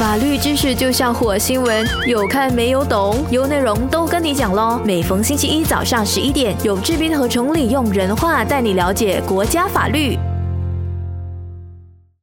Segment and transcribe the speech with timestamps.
[0.00, 3.22] 法律知识就像火星文，有看没有懂？
[3.30, 4.80] 有内容都跟你讲喽。
[4.82, 10.16] 每逢星期一早上十一点，有志斌和崇礼用人话带你了解国家法律。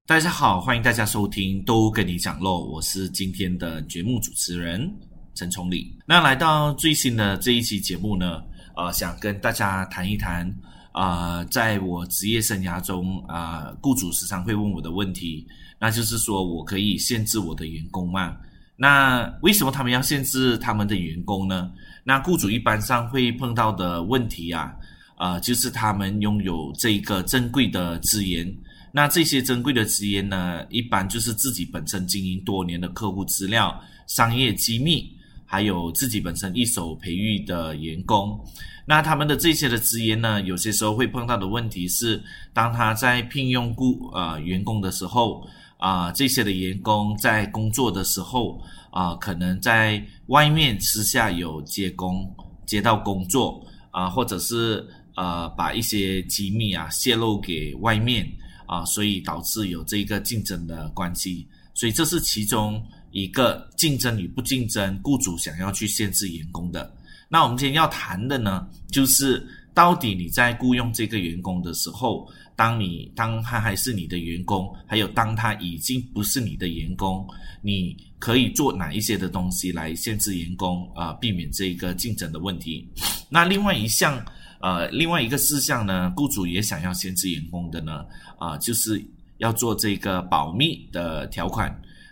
[0.07, 4.91] 大家好，欢迎大家收听《都跟你讲喽》，我是今天的节目主持人
[5.35, 5.95] 陈崇礼。
[6.07, 8.41] 那来到最新的这一期节目呢，
[8.75, 10.51] 呃，想跟大家谈一谈
[10.93, 15.45] 啊，在我职业生涯中啊，雇主时常会问我的问题。
[15.79, 18.35] 那就是说我可以限制我的员工嘛？
[18.79, 21.71] 那为什么他们要限制他们的员工呢？
[22.03, 24.71] 那雇主一般上会碰到的问题啊，
[25.17, 28.55] 呃，就是他们拥有这个珍贵的资源。
[28.91, 35.11] 那这些珍贵的资源呢，一般就是自己本身经营多年的客户资料、商业机密，
[35.43, 38.39] 还有自己本身一手培育的员工。
[38.85, 45.47] 那他们的这些的资源呢，有些时候会碰到的问题是，当他在聘用雇呃员工的时候。
[45.77, 48.59] 啊，这些的员工在工作的时候
[48.91, 52.29] 啊，可能在外面私下有接工、
[52.65, 58.27] 接到工作啊，或者是呃把一些机密啊泄露给外面
[58.65, 61.47] 啊，所以导致有这个竞争的关系。
[61.73, 66.91] 所以这是其中一个竞争与不竞争，雇主想要去限制员工的。
[67.29, 72.27] 那我们今天要谈的呢，就是到底你在雇佣这个员工的时候。
[72.55, 77.23] 当你当他还是你的员工，还有当他已经不是你的员工，
[77.61, 82.83] 你可以做哪一些的东西来限制员工啊，避免这个竞争的问题？
[83.29, 84.19] 那另外一项
[84.59, 88.03] 呃，另外一个事项呢，雇主也想要限制员工的呢
[88.39, 88.99] 啊，就是
[89.37, 91.69] 要做这个保密的条款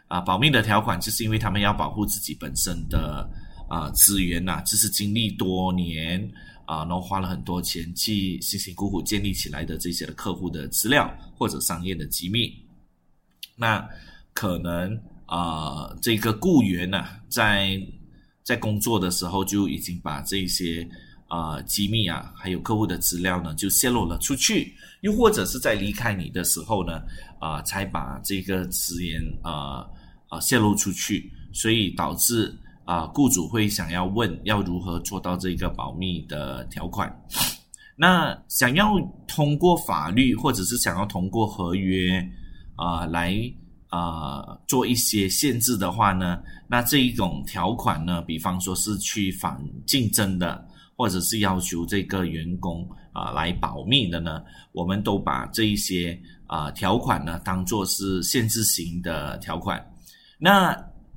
[0.08, 3.28] 啊，保密的条款就是因为他们要保护自己本身的
[3.68, 6.32] 啊资源呐，就是经历多年。
[6.66, 12.54] 啊，然后花了很多钱去辛辛苦苦建立起来的这些的客户的资料或者商业的机密，
[13.56, 13.88] 那
[14.34, 17.80] 可能啊，这个雇员呢，在
[18.44, 20.88] 在工作的时候就已经把这些
[21.28, 27.02] 啊机密啊，还有客户的资料呢，就泄露了出去，又或者是在离开你的时候呢，
[27.40, 29.86] 啊，才把这个资源啊
[30.30, 32.54] 啊泄露出去，所以导致。
[32.86, 37.14] 啊，雇主会想要问要如何做到这个保密的条款？
[37.98, 42.24] 那想要通过法律或者是想要通过合约
[42.76, 43.34] 啊来
[43.88, 46.40] 啊做一些限制的话呢？
[46.68, 49.58] 那这一种条款呢，比方说是去反
[49.88, 50.68] 竞争的，
[50.98, 54.44] 或者是要求这个员工啊来保密的呢？
[54.74, 59.84] 我们都把这一些啊条款呢当做是限制型的条款。
[60.38, 60.76] 那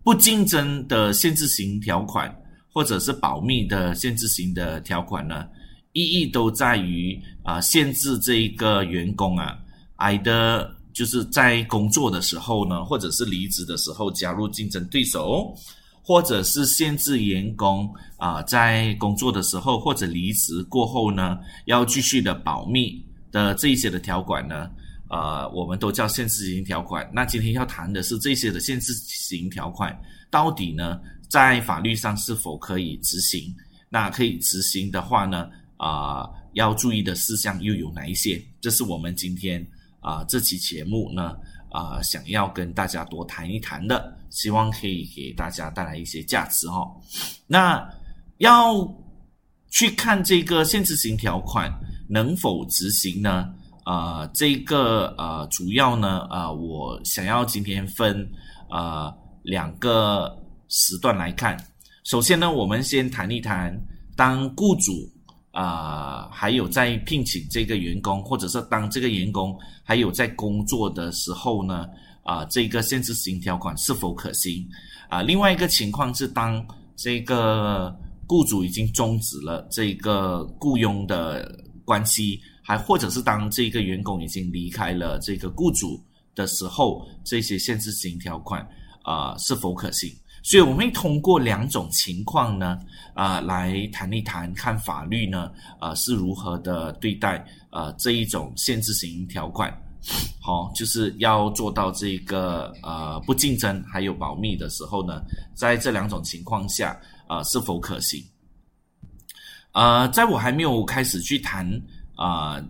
[0.08, 2.34] 不竞争的限制型条款，
[2.72, 5.44] 或者是保密的限制型的条款呢？
[5.92, 9.58] 意义都在于啊，限制这一个员工啊，
[9.96, 15.54] 挨的就是在工作的时候呢，或者是离职的时候加入竞争对手，
[16.02, 24.70] 或者是限制员工啊，在工作的时候或者离职过后呢，要继续的保密的这一些的条款呢。
[25.10, 27.08] 呃，我们都叫限制型条款。
[27.12, 29.98] 那今天要谈的是这些的限制型条款，
[30.30, 33.54] 到底呢在法律上是否可以执行？
[33.88, 35.48] 那可以执行的话呢，
[35.78, 38.38] 啊，要注意的事项又有哪一些？
[38.60, 39.66] 这是我们今天
[40.00, 41.36] 啊这期节目呢
[41.70, 46.86] 啊想要跟大家多谈一谈的，希望可以给大家带来一些价值哈。
[47.46, 47.82] 那
[48.36, 48.86] 要
[49.70, 51.72] 去看这个限制型条款
[52.08, 53.54] 能否执行呢？
[53.88, 58.30] 啊，这个呃，主要呢，啊，我想要今天分
[58.68, 59.10] 呃
[59.42, 60.38] 两个
[60.68, 61.56] 时段来看。
[62.04, 63.74] 首先呢，我们先谈一谈，
[64.14, 64.92] 当雇主
[65.52, 71.86] 啊，还有在聘请这个员工，或者是当这个员工还有在工作的时候呢，
[72.24, 74.68] 啊，这个限制性条款是否可行？
[75.08, 76.62] 啊，另外一个情况是，当
[76.94, 77.96] 这个
[78.26, 82.38] 雇主已经终止了这个雇佣的关系。
[82.68, 85.98] 还或者是当这个员工已经离开了这个雇主
[86.34, 88.60] 的时候，这些限制型条款
[89.02, 90.14] 啊是否可行？
[90.42, 92.78] 所以我们会通过两种情况呢
[93.14, 95.50] 啊来谈一谈，看法律呢
[95.80, 99.74] 啊是如何的对待啊这一种限制型条款。
[100.38, 105.22] 好，就是要做到这个呃不竞争还有保密的时候呢，
[105.54, 108.22] 在这两种情况下啊是否可行？
[109.72, 111.66] 啊，在我还没有开始去谈。
[112.18, 112.60] 啊，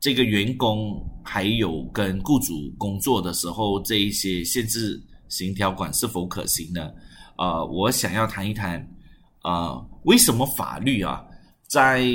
[0.00, 4.98] 这个员工还有跟雇主工作的时候，这一些限制
[5.28, 6.90] 型条款是否可行呢？
[7.36, 8.80] 呃，我想要谈一谈，
[9.42, 11.22] 啊，为什么法律啊，
[11.68, 12.08] 在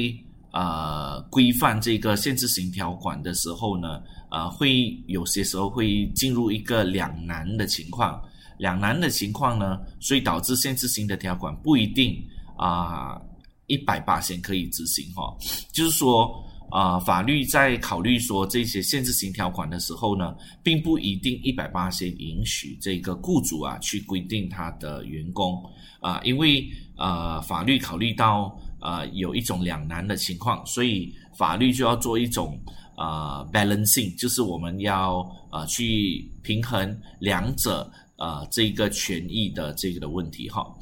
[0.52, 4.02] 呃规范这个限制性条款的时候呢，
[4.32, 8.20] 呃，会有些时候会进入一个两难的情况。
[8.58, 12.16] 两难的情况呢，所以导致限制性的条款不一定
[12.58, 13.22] 啊
[13.68, 15.36] 一百八先可以执行哈。
[15.72, 25.64] 就是说啊，法律在考虑说这些限制性条款的时候呢，并不一定一百八先允许这个雇主啊去规定他的员工
[26.00, 26.68] 啊，因为
[26.98, 32.60] 呃法律考虑到呃有一种两难的情况，所以法律就要做一种
[32.98, 35.20] 呃 balancing，就是我们要
[35.52, 37.92] 呃去平衡两者。
[38.16, 40.74] 啊，这个权益的这个的问题哈，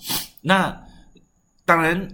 [0.41, 0.79] 那
[1.65, 2.07] 当然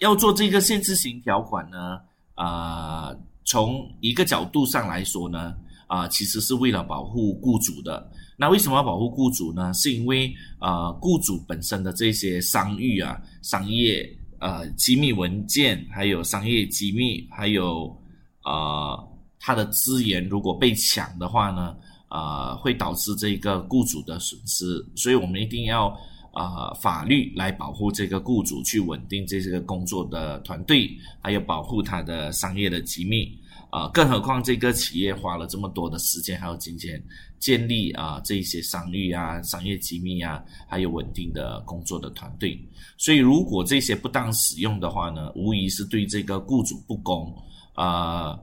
[0.00, 2.00] 要做这个限制型条款呢，
[2.34, 3.14] 啊，
[3.44, 5.54] 从一个角度上来说呢，
[5.86, 8.10] 啊，其实是为了保护雇主的。
[8.36, 9.72] 那为什么要保护雇主呢？
[9.74, 17.94] 是因为啊，雇主本身的这些商誉啊、商业呃机密文件，还有商业机密，还有
[18.42, 18.98] 啊，
[19.38, 21.76] 他的资源如果被抢的话呢？
[22.08, 25.96] 啊，会导致这个雇主的损失，所以我们一定要
[26.32, 30.90] 啊，法律来保护这个雇主，去稳定这个工作的团队，
[31.20, 33.36] 还有保护他的商业的机密
[33.70, 33.88] 啊。
[33.88, 37.02] 更何况这个企业花了这么多的时间还有金钱
[37.38, 42.58] 建立啊这些商誉啊、商业机密啊，还有稳定的工作的团队，
[42.96, 47.34] 所以如果这些不当使用的话呢，无疑是对这个雇主不公
[47.74, 48.38] 啊。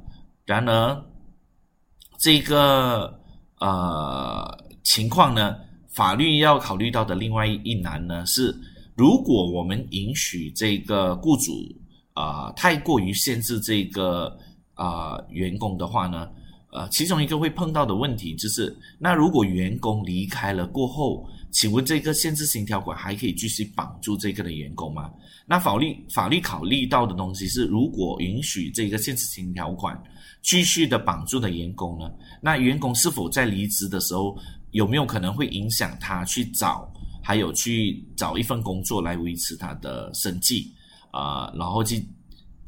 [0.45, 1.06] 然而，
[2.19, 3.18] 这个。
[3.60, 5.57] 呃，情况呢？
[5.97, 8.55] 法律要考虑到的另外一难呢是，
[8.94, 11.75] 如果我们允许这个雇主
[12.13, 14.38] 啊太过于限制这个
[14.75, 16.29] 啊员工的话呢，
[16.71, 25.09] 呃，其中一个会碰到的问题就是，那如果员工离开了过后，请问这个限制性条款还可以继续绑住这个的员工吗？
[25.47, 29.99] 那法律法律考虑到的东西是，如果允许这个限制性条款。
[30.44, 32.09] 继续的绑住的员工呢？
[32.41, 34.38] 那员工是否在离职的时候
[34.77, 36.88] 有没有可能会影响他去找，
[37.24, 40.71] 还有去找一份工作来维持他的生计
[41.09, 41.51] 啊？
[41.57, 42.06] 然后去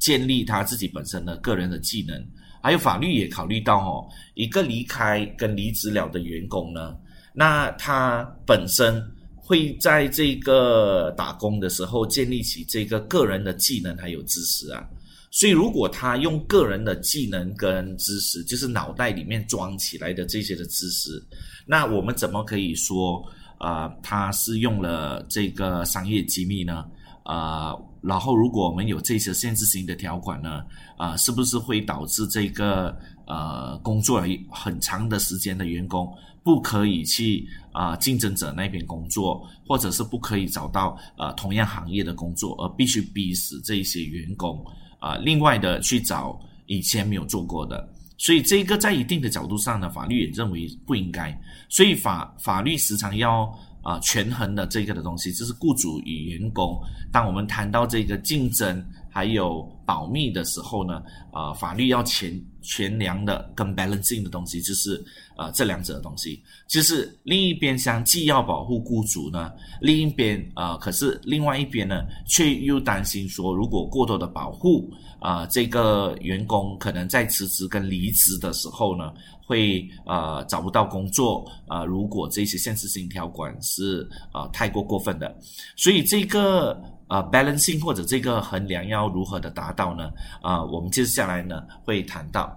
[0.00, 2.20] 建立他自己本身的个人的技能，
[2.60, 6.96] 还有法律也考虑到哦，一个离开跟离职了的员工呢，
[7.32, 9.00] 那他本身
[9.36, 14.84] 会在这个打工的时候建立起这个个人的技能还有知识啊。
[15.32, 21.24] 所以，如果他用个人的技能跟知识，就是脑袋里面装起来的这些的知识，
[21.70, 23.24] 那我们怎么可以说
[23.58, 26.84] 啊，他是用了这个商业机密呢？
[27.22, 30.64] 啊，然后如果我们有这些限制性的条款呢，
[30.96, 36.12] 啊，是不是会导致这个呃工作了很长的时间的员工
[36.42, 44.60] 不可以去啊竞争者那边工作，或者是不可以找到呃同样行业的工作，而必须逼死这些员工？
[44.98, 47.88] 啊，另外的去找以前没有做过的，
[48.20, 51.34] 所以这个在一定的角度上呢，法律也认为不应该。
[51.70, 53.50] 所以法法律时常要
[53.82, 56.78] 啊权衡的这个的东西，就是雇主与员工。
[57.10, 61.02] 当我们谈到这个竞争还有保密的时候呢，
[61.32, 65.02] 啊，法律要权权量的跟 balancing 的东西，就是
[65.34, 69.50] 啊这两者的东西，就是另一边想既要保护雇主呢，
[69.80, 79.12] 另一边啊，可是另外一边呢，却又担心说，如果过多的保护啊，这个员工可能在辞职跟离职的时候呢，
[79.46, 81.84] 会呃找不到工作啊。
[81.84, 85.36] 如果这些限制性条款是啊太过过分的，
[85.76, 86.82] 所以这个。
[87.10, 90.12] 呃，balancing 或者这个衡量要如何的达到呢？
[90.40, 92.56] 啊，我们接下来呢会谈到。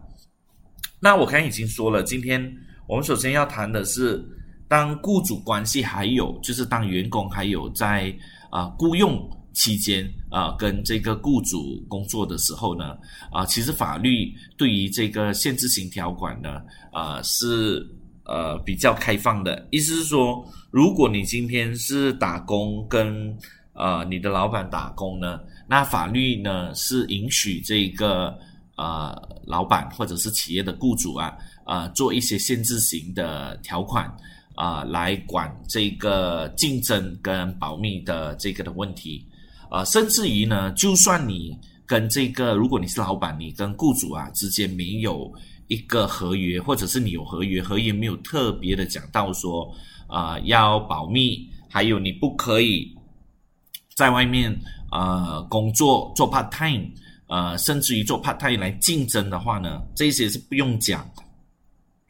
[0.99, 2.39] 那我刚才已经说了，今天
[2.85, 4.23] 我们首先要谈的是，
[4.67, 8.15] 当雇主关系还有就是当员工还有在
[8.51, 12.97] 啊雇佣期间啊跟这个雇主工作的时候呢，
[13.31, 17.87] 啊，其实法律对于这个限制性条款呢，啊是
[18.25, 23.37] 呃比较开放的，意思是说，如果你今天是打工跟
[23.73, 25.39] 呃，你的老板打工呢？
[25.67, 28.37] 那法律呢是允许这个
[28.75, 34.05] 呃老板或者是企业的雇主啊，呃做一些限制型的条款
[34.53, 39.25] 啊，来管这个竞争跟保密的这个的问题
[39.73, 45.33] 啊，甚至于呢，就算你跟这个，如果你是老板，你跟雇主啊之间没有
[45.67, 49.73] 一个合约，或者是你有合约，合约没有特别的讲到说
[50.05, 52.95] 啊要保密，还有你不可以。
[53.95, 54.55] 在外面
[54.91, 56.85] 呃工作做 part time，
[57.27, 61.03] 呃甚至于做 part time 来竞争的话呢，这些是不用讲。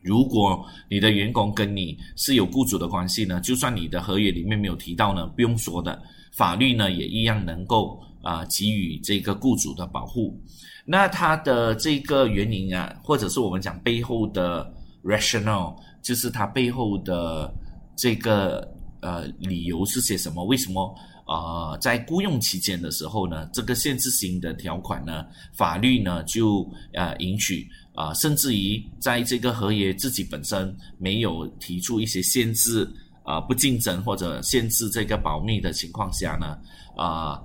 [0.02, 6.02] 如果你的员工跟你是有雇主的关系呢，就算你的合约里面没有提到呢，不用说的，
[6.36, 10.40] 法律呢也一样能够啊给予这个雇主的保护。
[10.86, 14.74] 那它的这个原因啊，或者是我们讲背后的
[15.04, 17.54] rational，就是它背后的
[17.96, 18.68] 这个
[19.02, 20.44] 呃理由是些什么？
[20.44, 20.94] 为什么
[21.26, 32.86] 啊在雇佣期间的时候呢，这个限制性的条款呢，法律呢就呃允许啊，甚至于在这个合约自己本身没有提出一些限制
[33.24, 36.58] 啊不竞争或者限制这个保密的情况下呢
[36.96, 37.42] 啊，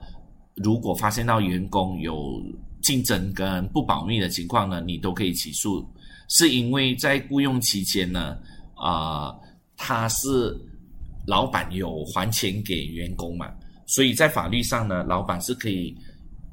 [0.56, 2.42] 如果发现到员工有
[2.82, 5.88] 竞争跟不保密的情况呢，你都可以起诉，
[6.28, 8.36] 是因为在雇佣期间呢，
[8.74, 9.34] 啊，
[9.76, 10.56] 他是
[11.26, 13.52] 老板有还钱给员工嘛，
[13.86, 15.96] 所以在法律上呢，老板是可以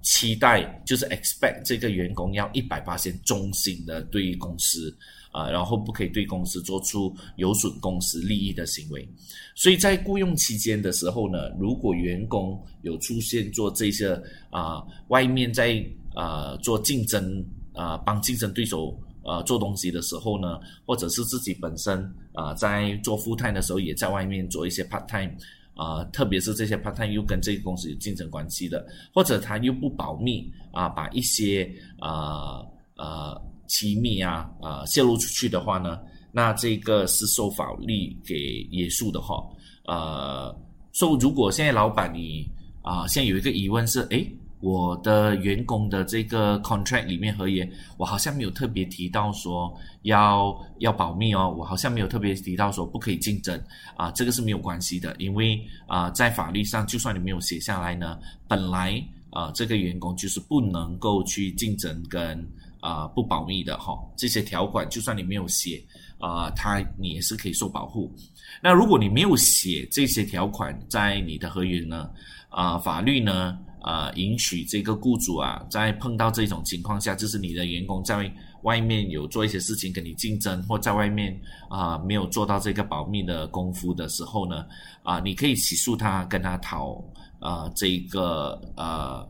[0.03, 4.95] 期待，就是 expect 这个员工要一百八千忠心的对于公司。
[5.35, 9.05] 啊，然后不可以对公司做出有损公司利益的行为，
[9.53, 14.17] 所以在雇佣期间的时候呢，如果员工有出现做这些
[14.49, 25.35] 啊，外面在啊做竞争啊，帮竞争对手啊做东西的时候呢，或者是自己本身啊在做 full time 的时候，也在外面做一些 part time
[25.73, 32.63] 啊，特别是这些 part time 又跟这个公司有竞争关系的，或者他又不保密啊，把一些啊
[32.95, 33.37] 啊。
[33.67, 35.99] 机密啊，啊泄露出去的话呢，
[36.31, 39.43] 那这个是受法律给约束的哈。
[39.85, 40.55] 呃，
[40.93, 42.49] 说如果现在老板你
[42.81, 44.27] 啊，现在有一个疑问是，诶，
[44.59, 47.67] 我的员工的这个 contract 里面合约，
[47.97, 49.71] 我好像没有特别提到说
[50.03, 53.61] 要要保密哦，我好像没有特别提到说不可以竞争
[53.95, 58.17] 啊，这个是没有关系的，因为啊，在法律上，就算你没有写下来呢，
[58.47, 62.47] 本来啊，这个员工就是不能够去竞争跟。
[62.85, 65.83] 啊，不保密的哈，这些条款就算你没有写
[66.19, 68.13] 啊，他你也是可以受保护。
[68.61, 72.07] 那如果你没有写这些条款在你的合约呢，
[72.49, 81.35] 啊，法律呢啊允许这个雇主啊，在碰到这种情况下，就是你的员工在外面有做一些事情跟你竞争，或在外面
[81.71, 84.63] 啊没有做到这个保密的功夫的时候呢，
[85.01, 87.03] 啊，你可以起诉他，跟他讨
[87.39, 89.27] 啊这个呃。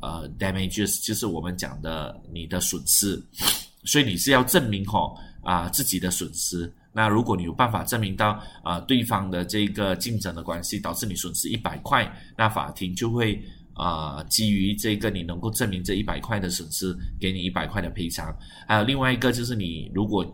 [0.00, 3.20] 呃，damages 就是我们讲的你的损失，
[3.84, 5.12] 所以你是要证明哈
[5.42, 6.72] 啊自己的损失。
[6.92, 13.40] 那如果你有办法证明到啊对方的这个竞争的关系导致你损失一百块，那法庭就会
[13.74, 18.36] 啊基于这个你能够证明这一百块的损失，给你一百块的赔偿。
[18.66, 20.24] 还有另外一个就是你如果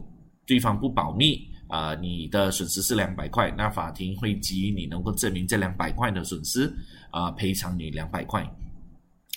[0.47, 6.73] 对方不保密啊，你的损失是两百块，那法庭会基于你能够证明这两百块的损失
[7.11, 8.47] 啊赔偿你两百块。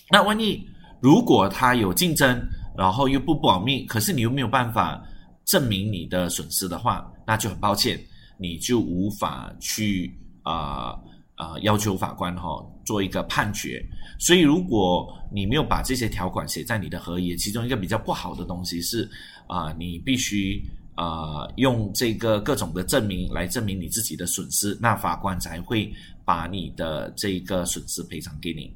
[0.10, 0.66] 那万一
[1.02, 2.42] 如果他有竞争，
[2.78, 5.04] 然后又不保密，可是你又没有办法
[5.46, 8.00] 证明你的损失的话，那就很抱歉，
[8.38, 10.96] 你就无法去啊
[11.36, 13.84] 啊要求法官哈做一个判决。
[14.20, 19.10] 所以如果你没有把这些条款写在你的合约，其中一个比较不好的东西是
[19.48, 20.64] 啊，你必须
[20.96, 25.92] 啊用这个各种的证明来证明你自己的损失，那法官才会
[26.24, 28.74] 把你的这个损失赔偿给你。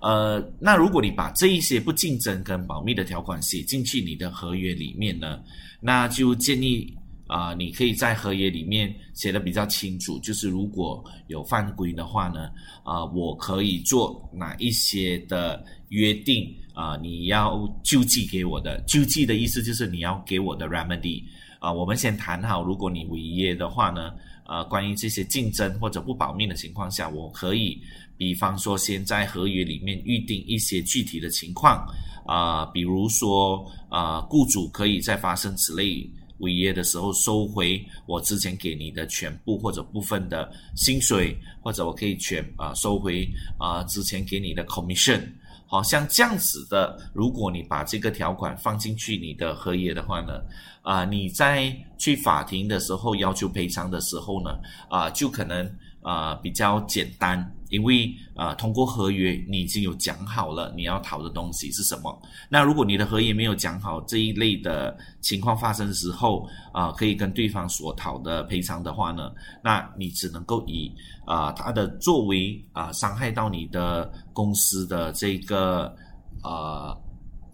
[0.00, 5.40] 呃，那如果你把这一些不竞争跟保密的条款写进去你的合约里面呢，
[5.80, 6.94] 那就建议
[7.26, 12.50] 啊，你可以在合约里面写的比较清楚，就是如果有犯规的话呢，
[12.84, 16.96] 啊，我可以做哪一些的约定啊？
[16.98, 21.24] 你要救济给我的，救济的意思就是你要给我的 remedy
[21.58, 21.72] 啊。
[21.72, 24.12] 我们先谈好，如果你违约的话呢，
[24.46, 27.80] 呃，关于这些竞争或者不保密的情况下，我可以。
[28.16, 31.86] 比方说，先在合约里面预定一些具体的情况，
[32.26, 36.08] 啊，比如说，啊，雇主可以在发生此类
[36.38, 43.26] 违约的时候收回我之前给你的全部或者部分的薪水，或者我可以全啊收回
[43.58, 45.22] 啊之前给你的 commission，
[45.66, 50.40] 好像这样子的，如果你把这个条款放进去你的合约的话呢，
[50.82, 54.58] 啊，你在去法庭的时候要求赔偿的时候呢，
[54.90, 55.66] 啊，就可能
[56.06, 57.52] 啊比较简单。
[57.68, 62.16] 因为啊，通过合约你已经有讲好了你要讨的东西是什么。
[62.48, 69.32] 那如果你的合约没有讲好这一类的情况发生时候啊，可以跟对方所讨的赔偿的话呢，
[69.64, 70.94] 那你只能够以
[71.26, 75.92] 啊他的作为啊伤害到你的公司的这个
[76.44, 76.96] 呃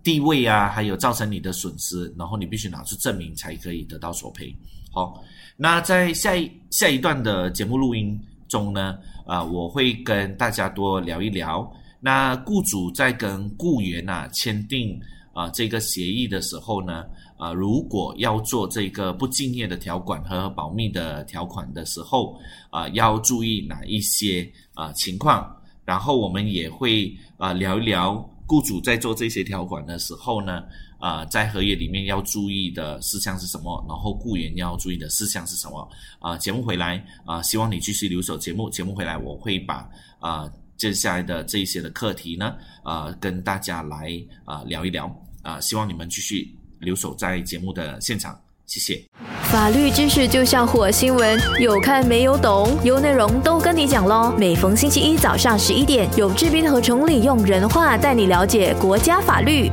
[0.05, 4.55] 地位啊，还有造成你的损失，然后你必须拿出证明才可以得到索赔。
[4.93, 5.25] 好，
[5.57, 8.21] 那在下一下一段的节目录音。
[8.53, 11.67] 中呢，啊，我会跟大家多聊一聊。
[11.99, 15.01] 那雇主在跟雇员呐签订
[15.33, 17.07] 啊这个协议的时候呢，
[17.39, 25.57] 啊，如果要做这个不敬业的条款和保密的条款的时候，啊，要注意哪一些啊情况？
[25.87, 28.15] 然后我们也会啊聊一聊
[28.47, 30.63] 雇主在做这些条款的时候呢，
[31.03, 35.91] 啊在合约里面要注意的事项是什么，然后雇员要注意的事项是什么
[36.21, 36.39] 啊？
[36.39, 39.85] 节目回来啊，希望你继续留守节目，节目回来我会把
[40.21, 42.55] 啊接下来的这一些的课题呢
[42.85, 44.13] 啊跟大家来
[44.45, 48.41] 啊聊一聊啊，希望你们继续留守在节目的现场。
[48.65, 49.05] 谢谢。
[49.51, 54.33] 法律知识就像火星文，有看没有懂，有内容都跟你讲喽。
[54.39, 59.71] 每逢星期一早上十一点，有志斌和崇礼用人话带你了解国家法律。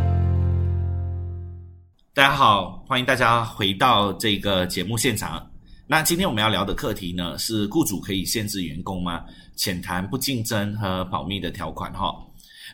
[2.20, 5.50] 大家好，欢迎大家回到这个节目现场。
[5.88, 9.24] 那今天我们要聊的课题呢，是雇主可以限制员工吗？
[9.56, 12.14] 浅谈不竞争和保密的条款哈。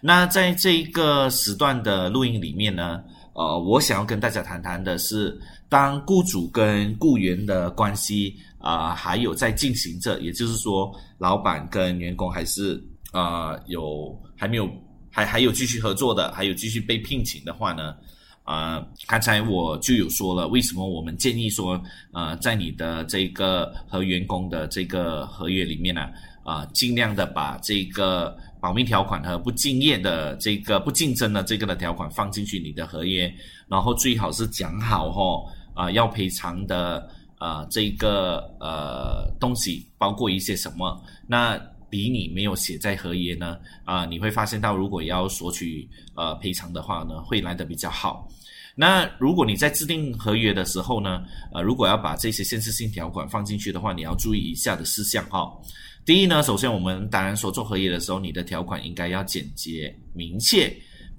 [0.02, 5.40] 那在这一个时段的录音里面呢，呃，我想要跟大家谈谈的是。
[5.70, 14.68] 当雇主跟雇员的关系啊，还有在进行着，也就是说，老板跟员工还是啊有还没有
[15.12, 17.96] 还还有继续合作的，还有继续被聘请的话呢，
[18.46, 21.82] 啊，刚才我就有说了，为什么我们建议说，
[22.14, 26.08] 呃，在你的这个和员工的这个合约里面呢，
[26.44, 33.34] 啊，尽量的把这个保密条款和不敬业的这个不竞争的这个的条款放进去你的合约，
[33.68, 35.44] 然后最好是讲好哈。
[35.74, 37.06] 啊，要赔偿的
[37.38, 41.04] 啊，这个呃东西包括一些什么？
[41.28, 41.60] 那
[41.96, 43.58] 比你没有写在合约呢？
[43.86, 48.28] 啊，你会发现到，如果要索取呃赔偿的话呢，会来的比较好。
[48.76, 51.24] 那如果你在制定合约的时候呢，
[51.54, 55.50] 呃，如果要把这些限制性条款放进去的话，你要注意以下的事项哈。
[56.04, 60.70] 第一呢，首先我们当然说做合约的时候，你的条款应该要简洁明确，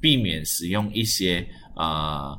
[0.00, 2.38] 避免使用一些啊。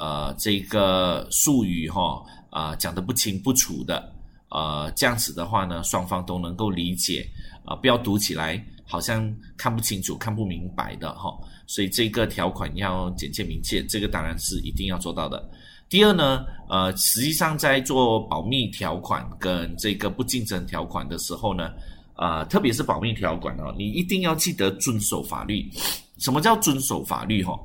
[0.00, 4.14] 呃，这个术语哈啊讲的不清不楚的，
[4.48, 7.28] 呃，这样子的话呢，双方都能够理解
[7.68, 11.36] 啊，不要读起来好像看不清楚、看不明白的哈。
[11.66, 15.50] 所以这个条款要简洁明确，这个当然是一定要做到的。
[15.90, 21.70] 第二呢，呃，实际上在做保密条款跟这个不竞争条款的时候呢，
[22.14, 25.70] 啊，特别是保密条款哦，你一定要记得遵守法律。
[26.18, 27.58] 什么叫遵守法律哈？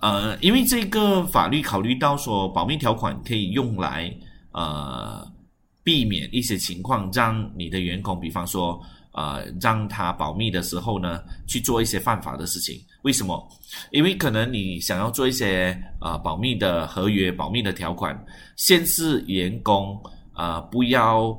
[0.00, 4.10] 呃，因为这个法律考虑到说，保密条款可以用来
[4.52, 5.30] 呃
[5.84, 8.80] 避免一些情况，让你的员工，比方说
[9.12, 12.80] 呃让他保密的时候呢，去做一些犯法的事情。
[13.02, 13.48] 为什么？
[13.90, 18.18] 因为可能你想要做一些呃保密的合约、保密的条款，
[18.56, 20.00] 限制员工
[20.32, 21.38] 啊不要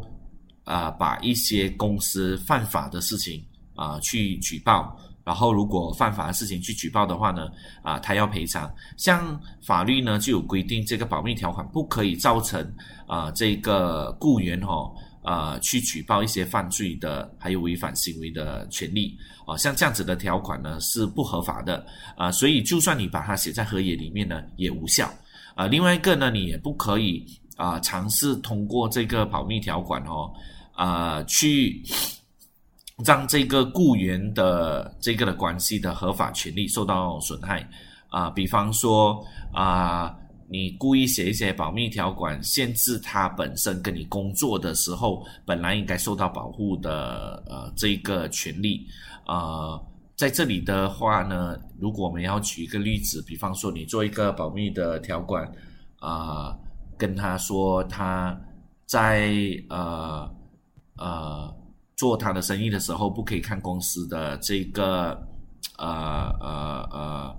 [0.64, 3.44] 啊把一些公司犯法的事情
[3.76, 4.98] 啊去举报。
[5.24, 7.48] 然后，如果犯法的事情去举报的话呢，
[7.84, 8.70] 啊，他要赔偿。
[8.98, 12.74] 像法律呢就有规定，这个保密条款不可以造成
[13.06, 14.92] 啊这个雇员哈
[15.24, 21.86] 啊去举报一些犯罪的还有违反行为的权利啊，像这样子的条款呢是不合法的
[22.18, 25.12] 啊，所以就算你把它写在合约里面呢也无效
[25.56, 25.68] 啊。
[25.68, 27.26] 另外一个呢，你也不可以
[27.58, 30.32] 啊尝试通过这个保密条款哦
[30.74, 31.84] 啊去。
[33.04, 37.68] 让这个雇员的这个的关系的合法权利受到损害
[38.10, 40.16] 啊，比方说啊，
[40.52, 48.86] 你故意写一些保密条款，限制他本身跟你工作的时候本来应该受到保护的呃这个权利
[49.26, 49.80] 啊，
[50.18, 55.50] 在这里的话呢，如果我们要举一个例子，比方说你做一个保密的条款
[56.00, 56.54] 啊，
[56.98, 58.40] 跟他说他
[58.86, 59.32] 在
[59.70, 60.30] 呃
[60.98, 61.56] 呃。
[61.98, 65.12] 做他的生意的时候，不可以看公司的这个
[65.78, 65.88] 呃
[66.40, 67.36] 呃呃呃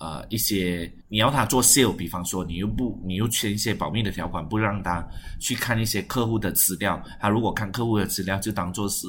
[0.00, 5.06] 呃一些，你要他做 sale，比方说你又不，你又签一些保密的条款，不让他
[5.38, 7.00] 去看一些客户的资料。
[7.20, 9.06] 他如果看客户的资料，就当做是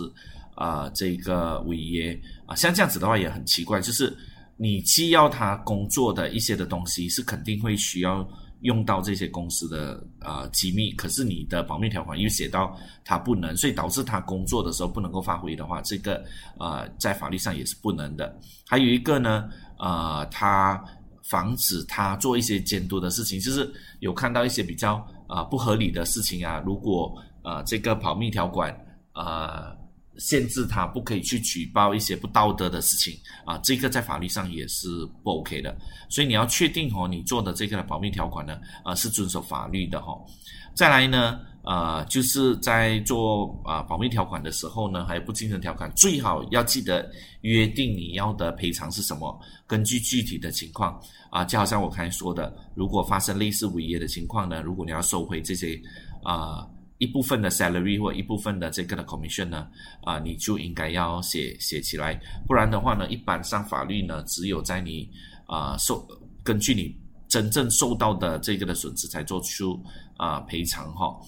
[0.56, 2.56] 呃这个违约啊。
[2.56, 4.16] 像这样子的话也很奇怪，就是
[4.58, 8.28] 你既要他工作的一些的东西，是肯定会需要。
[8.62, 16.24] 用到这些公司的呃机密，可是你的保密条款又写到他不能，所以导致他工作的时候不能够发挥的话，这个
[16.60, 18.38] 呃在法律上也是不能的。
[18.68, 20.84] 还有一个呢，呃，他
[21.24, 28.76] 防止他做一些监督的事情，就是有看到一些比较啊不合理的事情啊，如果呃这个保密条款
[29.14, 29.81] 呃。
[30.22, 34.88] 限制他不可以去举报一些不道德的事情啊，这个在法律上也是
[35.24, 35.76] 不 OK 的。
[36.10, 40.16] 所以你要确定哦，你做的这个保密条款呢，啊是遵守法律的哈。
[40.76, 47.10] 再来呢，呃，就是在做啊保密条款的时候呢，还有不竞争条款，最好要记得
[47.42, 55.82] 约定你要的赔偿是什么，根据具体的情况啊，就好像我刚才说的，如果发生类似违约的情况呢，如果你要收回这些
[56.24, 56.68] 啊。
[57.02, 59.68] 一部分的 salary 或一部分的这个的 commission 呢，
[60.04, 62.14] 啊，你就应该要写写起来，
[62.46, 65.10] 不然的话呢，一般上法律呢，只有在你
[65.48, 66.08] 啊受
[66.44, 66.96] 根据你
[67.28, 69.84] 真正受到的这个的损失才做出
[70.16, 71.20] 啊赔偿哈，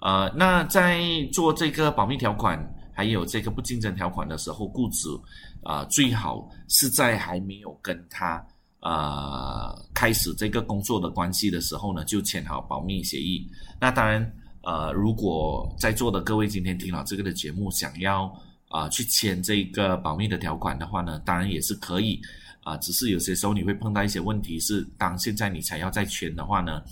[0.00, 0.98] 呃，那在
[1.30, 2.58] 做这个保密条款
[2.94, 5.22] 还有这个不竞争条款的时候，雇主
[5.62, 8.42] 啊最好是在还没有跟他
[8.80, 13.46] 呃开始这个工作的关系的时候呢，就签好保密协议。
[13.78, 14.24] 那当然。
[14.68, 18.30] 呃，如果在座的各位今天听了这个的节目，想要
[18.68, 22.20] 啊去签这个保密的条款的话呢，当然也是可以
[22.62, 26.82] 啊，只是有些时候你会碰到一些问题，是当现在你才要再签的话呢，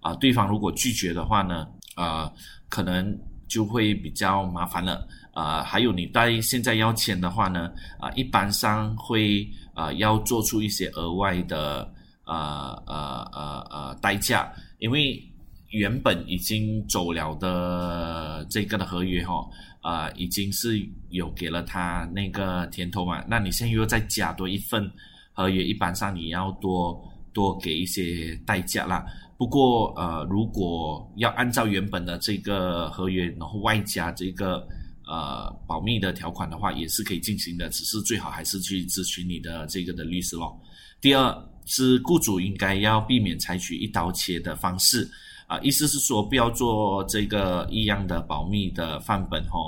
[0.00, 2.32] 啊，对方如果拒绝的话呢，啊，
[2.70, 3.14] 可能
[3.46, 5.62] 就会比较麻烦了啊。
[5.62, 11.92] 还有你在现在要签的话呢，啊，一般上会啊要做出一些额外的
[12.24, 15.22] 呃呃呃呃代价，因为。
[15.70, 19.46] 原本已经走了的这个的合约哈，
[19.82, 23.22] 啊，已经是有给了他那个甜头嘛。
[23.28, 24.90] 那你现在又再加多一份
[25.32, 26.98] 合约，一般上你要多
[27.34, 29.04] 多给一些代价啦。
[29.36, 34.66] 不过呃，如果要按照原本的这个合约，然后外加这个
[35.06, 37.68] 呃保密的条款的话，也是可以进行的。
[37.68, 40.58] 只是最好还是去咨询你的这个的律师咯。
[41.00, 45.06] 第二是雇主应该要避免采取一刀切的方式。
[45.48, 49.58] 啊，意思是说不要做这个一样的保密的范本哈，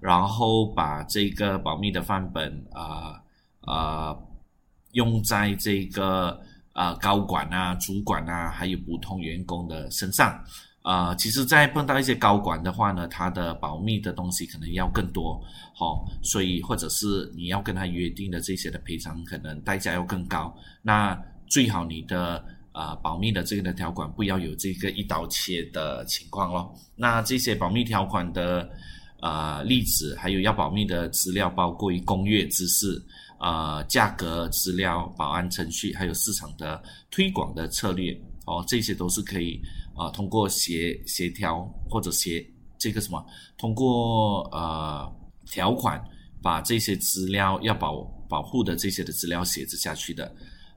[0.00, 3.20] 然后把这个保密的范本啊
[3.60, 4.16] 啊
[4.92, 6.40] 用在这个
[6.72, 10.42] 啊高管啊、主管啊，还有普通员工的身上
[10.80, 11.14] 啊。
[11.14, 15.38] 其实，在碰到一些高管的话呢，他的保密的东西可能要更多，
[15.74, 20.56] 好，所以或者是你要跟他约定的这些的赔偿，可能代价要更高。
[20.80, 21.14] 那
[21.46, 22.42] 最好你的。
[22.76, 26.74] 啊，保密的这个的条款不要有这个一刀切的情况咯。
[26.94, 28.68] 那这些保密条款的
[29.18, 33.02] 啊例子，还有要保密的资料，包括于工业知识、
[33.38, 38.12] 啊价格资料、保安程序，还有市场的推广的策略
[38.44, 39.58] 哦，这些都是可以
[39.96, 43.24] 啊通过协协调或者协这个什么，
[43.56, 45.10] 通过呃
[45.46, 45.98] 条款
[46.42, 50.30] 把这些资料要保保护的这些的资料写着下去的。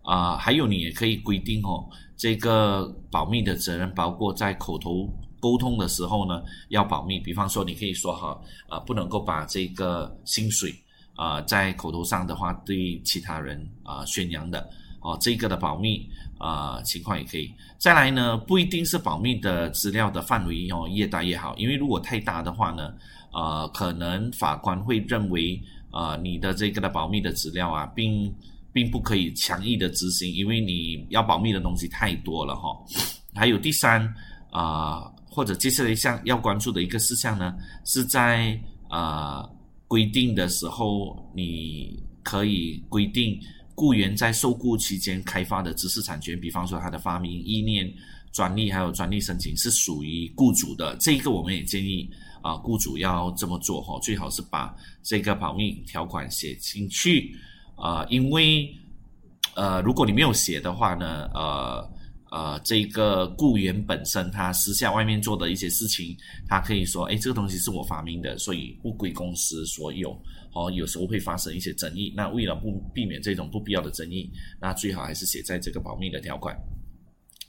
[0.04, 5.08] 啊，还有你也可以规定哦，这个保密的责任包括在口头
[5.40, 10.74] 沟通的时候呢要保密，比方说你可以说哈，啊不能够把这个薪水
[11.16, 14.68] 啊在口头上的话对其他人啊宣扬的
[15.02, 16.10] 哦，这个的保密
[16.40, 17.54] 啊情况也可以。
[17.78, 22.94] 再来呢，不一定是保密的资料的范围哦越大越好，因为如果太大的话呢，
[23.32, 28.34] 呃可能法官会认为啊你的这个的保密的资料啊并。
[28.80, 32.70] 并不可以强硬的执行，因为你要保密的东西太多了哈。
[33.36, 34.02] 还有第三
[34.52, 39.46] 啊，或者接下来一项要关注的一个事项呢，是在啊
[39.86, 43.38] 规定的时候，你可以规定
[43.76, 47.94] 雇员在受雇期间开发的知识产权，比方说他的发明、意念、
[48.32, 50.96] 专利还有专利申请是属于雇主的。
[51.02, 52.10] 这一个我们也建议
[52.42, 57.36] 啊，雇主要这么做哈，最好是把这个保密条款写进去。
[57.80, 58.70] 啊，因为
[59.56, 61.92] 呃，如果你没有写的话呢，呃
[62.32, 66.16] 呃，这个雇员本身他私下外面做的一些事情，
[66.48, 70.12] 他可以说，哎，这个东西是我发明的，所以不归公司所有。
[70.54, 72.14] 哦，有时候会发生一些争议。
[72.16, 76.56] 那为了不避免这种不必要的争议，那最好还是写在这个保密的条款。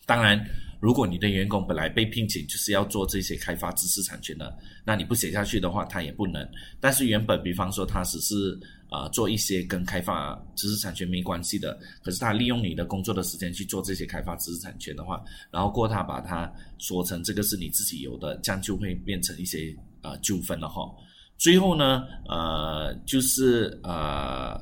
[0.06, 0.38] 当然，
[0.80, 6.48] 如果你的员工本来被聘请就是要做这些开发知识产权的，那你不写下去的话，他也不能。
[6.80, 8.58] 但是原本，比方说他只是。
[8.90, 20.92] 啊，做一些跟开发知识产权没关系的，可是他利用你的工作的时间去做这些开发知识产权的话，然后过他把它说成这个是你自己有的，这样就会变成一些呃纠纷了哈。
[21.38, 24.60] 最后呢，呃，就是呃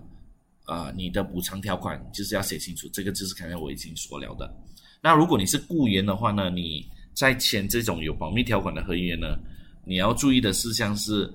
[0.66, 4.54] 呃，你的补偿条款就是要写清楚，这个就是刚才我已经说了的。
[5.00, 9.38] 那如果你是雇员的话呢，你在签这种有保密条款的合约呢，
[9.84, 11.32] 你要注意的事项是。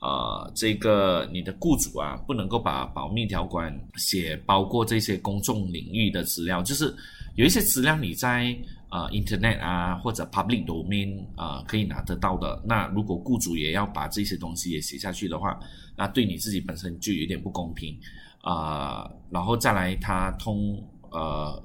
[0.00, 6.94] 呃，这个你的雇主啊，不能够把保密条款写包括这些公众领域的资料，就是
[7.36, 8.54] 有一些资料你在
[8.90, 12.62] 呃 Internet 啊或者 Public Domain 啊可以拿得到的。
[12.66, 15.58] 那如果雇主也要把这些东西也写下去的话，
[15.96, 17.98] 那对你自己本身就有点不公平
[18.42, 19.10] 啊。
[19.30, 20.78] 然后再来，他通
[21.12, 21.62] 呃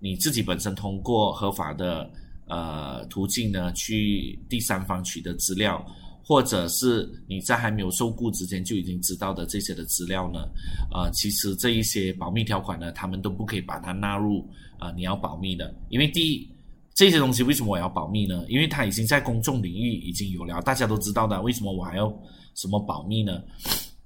[0.00, 2.10] 你自己本身通过合法的
[2.46, 5.84] 呃途径呢，去第三方取得资料。
[6.22, 10.46] 或者是你在还没有受雇之前就已经知道的这些的资料呢？
[10.94, 15.74] 呃，其实这一些保密条款呢，他们都不可以把它纳入啊，你要保密的。
[15.88, 16.48] 因为第一，
[16.94, 18.44] 这些东西为什么我要保密呢？
[18.48, 22.06] 因为它已经在公众领域已经有了，大家都知道的，为什么我还要
[22.54, 23.42] 什么保密呢？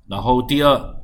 [0.07, 0.96] 然后第二，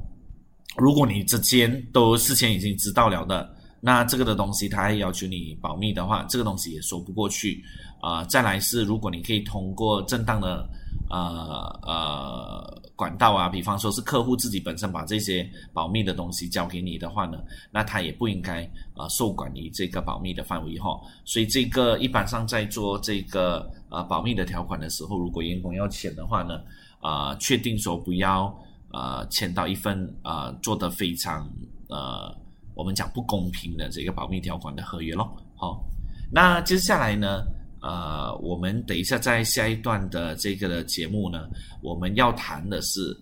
[0.79, 7.65] 如果你之间都事先已经知道了的，那这个的东西他还要求你保密的话，这个东西也说不过去
[8.01, 8.23] 啊。
[8.25, 10.69] 再来是，如果你可以通过正当的
[11.09, 17.39] 呃呃管道啊，比方说是客户自己本身把这些保密的东西交给你的话呢，
[17.71, 21.01] 那他也不应该呃受管于这个保密的范围哈。
[21.25, 26.61] 所以这个一般上在做这个呃保密的条款的时候，如果员工要签的话呢，
[27.01, 28.55] 啊，确定说不要
[28.93, 31.51] 呃签到一份啊做的非常
[31.89, 32.39] 呃。
[32.81, 35.37] 我们讲不公平的这个保密条款的合约咯。
[35.55, 35.85] 好，
[36.33, 37.45] 那接下来呢，
[37.83, 41.47] 呃，我们等一下在下一段的这个的节目呢，
[41.83, 43.15] 我们要谈的是，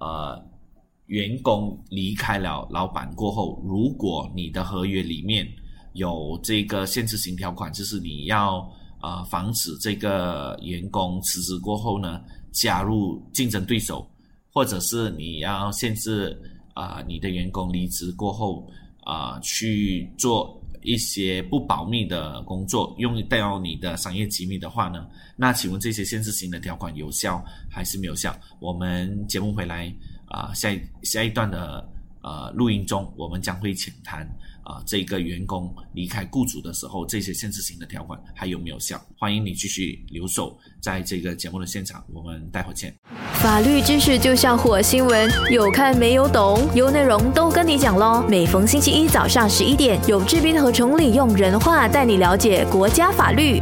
[0.00, 0.44] 呃，
[1.06, 5.46] 员工离开了老板过后，如果你的合约里面
[5.92, 8.68] 有这个限制性条款，就是你要
[9.00, 14.04] 啊防止这个员工辞职过后呢加入竞争对手，
[14.52, 16.36] 或者是你要限制
[16.74, 18.68] 啊你的员工离职过后。
[19.04, 25.06] 啊，去做一些不保密的工作，用到你的商业机密的话呢？
[25.36, 28.34] 那请问这些限制性的条款有效还是没有效？
[28.60, 29.92] 我们节目回来
[30.26, 31.86] 啊，下一下一段的
[32.22, 34.28] 呃录音中，我们将会浅谈。
[34.64, 38.98] 啊，这个员工离开雇主的时候，这些限制性的条款还有没有效？
[39.18, 42.94] 欢迎你继续留守在这个节目的现场，我们待会见。
[43.34, 48.24] 法律知识就像火星文，有看没有懂，有内容都跟你讲喽。
[48.26, 53.60] 每逢星期一早上十一点，有志斌和崇礼用人话带你了解国家法律。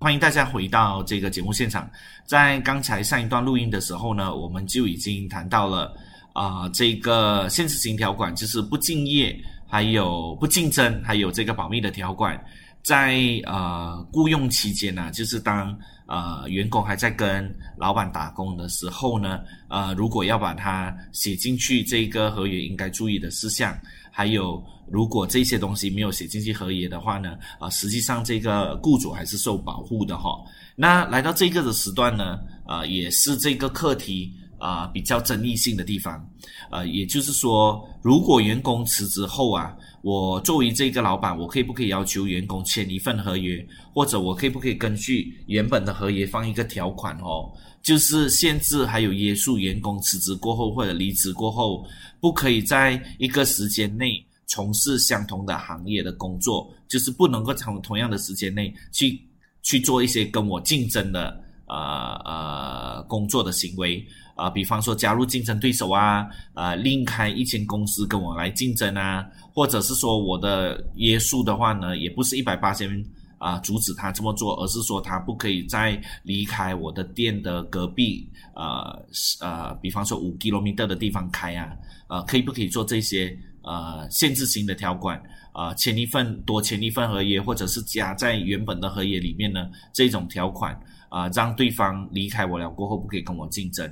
[0.00, 1.88] 欢迎大家回到这个节目现场。
[2.26, 5.96] 在刚才上一段录音的时候呢，我们就已经谈到了。
[6.34, 9.34] 啊，这个限制性条款就是不敬业，
[9.68, 12.44] 还有不竞争，还有这个保密的条款，
[12.82, 23.72] 在呃雇佣期间呢，就是当呃员工还在跟老板打工的时候呢，呃，如果要把它写进去这个合约应该注意的事项，
[24.10, 30.36] 还有如果这些东西没有写进去合约的话呢，啊，实际上这个雇主还是受保护的哈。
[30.74, 34.34] 那来到这个的时段呢，啊，也是这个课题。
[34.64, 36.26] 啊，比较争议性的地方，
[36.70, 51.86] 呃，也就是说，如果员工辞职后啊，我作为这个老板，我可以不可以要求员工签一份合约，或者我可以不可以根据原本的合约放一个条款哦，就是限制还有约束员工辞职过后或者离职过后，
[52.18, 59.20] 不可以在一个时间内从事相同的行业的工作，就是不能够从同样的时间内去
[59.62, 64.02] 去做一些跟我竞争的呃呃工作的行为。
[64.34, 73.04] 啊，比方说加入竞争对手啊，啊，另开一间公司跟我来竞争啊，或者是说我的约束的话呢，也不是一百八千
[73.38, 79.06] 啊阻止他这么做，而是说他不可以再离开我的店的隔壁，呃
[79.40, 81.76] 呃，比方说五 kilometer 的地方开啊，
[82.08, 85.72] 呃，可以不可以做这些呃限制性的条款啊？
[85.74, 89.70] 签一份多签一份合约，或者是加在原本的合约里面呢？
[89.92, 90.76] 这种条款
[91.08, 93.88] 啊，让对方离开我了过后不可以跟我竞争。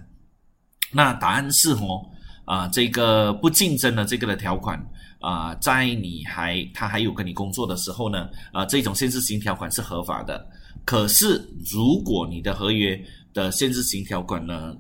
[0.93, 2.05] 那答案是哦，
[2.45, 4.79] 啊，这个不竞争的这个的条款
[5.21, 10.47] 啊，在你还他还有跟你工作的时候呢，啊，这种限制性条款是合法的。
[10.85, 13.01] 可是如果你的合约
[13.33, 14.77] 的限制性条款呢，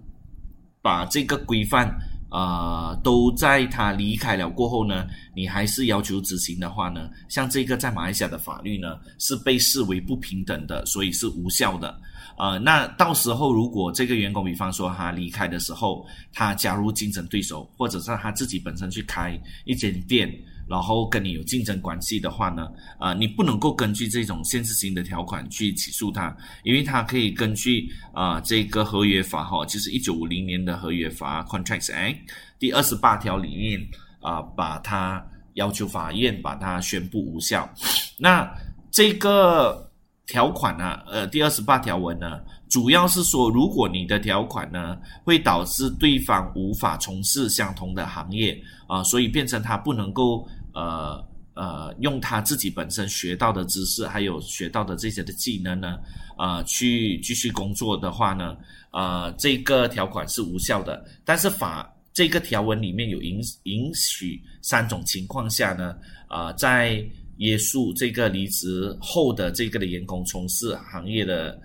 [0.82, 1.88] 把这个规范
[2.28, 11.96] 啊都在他离开了过后呢，你还是要求执行的话呢，像这个在马来西亚的法律呢，是被视为不平等的，所以是无效的。
[12.42, 20.28] 呃，那到时候如果这个员工，比方说他离开的时候，他加入竞争对手，或者是他自己本身去开一间店，
[20.68, 32.16] 然后跟你有竞争关系的话呢，啊，你不能够根据这种限制性的条款去起诉他，因为他可以根据啊这个合约法哈，就是一九五零年的合约法 Contracts Act
[32.58, 33.80] 第二十八条里面
[34.20, 35.24] 啊，把它
[35.54, 37.72] 要求法院把它宣布无效。
[38.18, 38.52] 那
[38.90, 39.91] 这个。
[40.32, 40.98] 条款呢？
[41.06, 55.98] 呃，第二十八条文呢，主要是说，如果你的条款呢，会导致对方无法从事相同的行业啊，所以变成他不能够呃呃用他自己本身学到的知识，还有学到的这些的技能呢，
[56.38, 58.56] 啊，去继续工作的话呢，
[58.92, 61.04] 呃，这个条款是无效的。
[61.26, 65.94] 但是法这个条文里面有允允许三种情况下呢，
[66.26, 67.04] 啊，在
[67.38, 71.58] 约束这个离职后的这个的员工从事行业的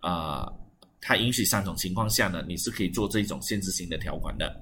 [0.00, 0.50] 啊，
[1.00, 4.54] 他允许三种情况下呢，你是可以做这种限制性的条款的。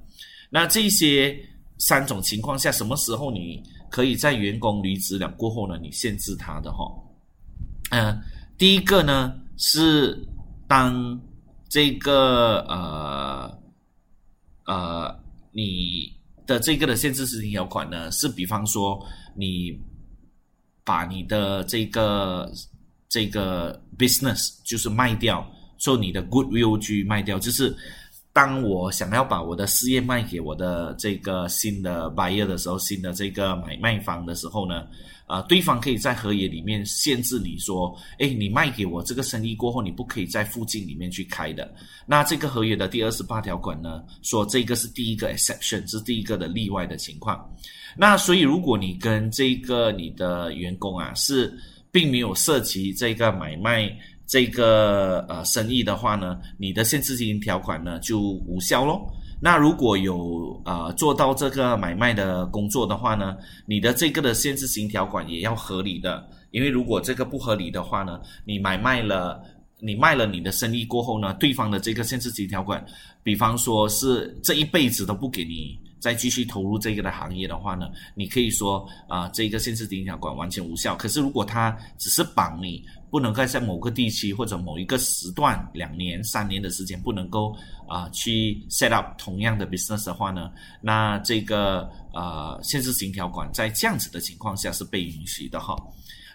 [0.50, 1.36] 那这些
[1.78, 6.84] 三种情况下，什么时候你可以在员工离职了过后呢，你限制他的哈？
[7.90, 8.18] 嗯，
[8.56, 10.18] 第一个呢是
[10.68, 11.20] 当
[11.68, 13.58] 这个呃
[14.66, 15.14] 呃
[15.52, 16.12] 你
[16.46, 19.76] 的这个的限制实行条款呢，是比方说你
[20.84, 22.50] 把你的这个
[23.08, 25.46] 这个 business 就是卖掉，
[25.78, 27.74] 做你的 goodwill 去卖掉，就是
[28.32, 34.86] 当我想要把我的事业卖给我的这个新的 buyer 的时候，新的这个买卖方的时候呢。
[35.24, 41.72] 啊，对方可以在合约里面限制你说，哎，你卖给我这个生意过后，你不可以在附近里面去开的。
[42.04, 47.50] 那这个合约的第二十八条款呢，说这个是第一个 exception，是第一个的例外的情况。
[47.96, 51.56] 那所以，如果你跟这个你的员工啊是
[51.90, 53.90] 并没有涉及这个买卖
[54.26, 59.06] 这个呃生意的话呢，你的限制经营条款呢就无效喽。
[59.44, 69.42] 那如果有呃做到这个买卖的工作的话呢，你的这个的限制型条款也要合理的，因为如果这个不合理的话呢，你买卖了，
[69.80, 72.82] 你卖了你的生意过后呢，对方的这个限制型条款，
[73.22, 80.94] 比方说是这一辈子都不给你再继续投入这个的行业的话呢，你可以说啊，这个限制型条款完全无效。
[80.94, 82.82] 可是如果他只是绑你。
[83.12, 87.54] 不能够在某个地区或者某一个时段两年、三年的时间不能够
[87.86, 95.76] 啊去 set up 同样的 business 的话呢，那这个呃限制型条款在这样子的情况下是被允许的哈。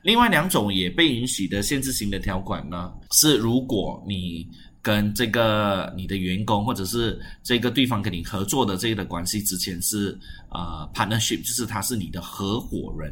[0.04, 4.48] 另外两种也被允许的限制型的条款呢，是如果你
[4.80, 10.16] 跟这个你的员工或者是这个对方跟你合作的这个的关系之前是
[10.48, 13.12] 啊 partnership，就是他是你的合伙人。